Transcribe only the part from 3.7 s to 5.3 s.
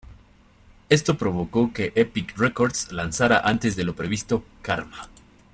de lo previsto: "Karma".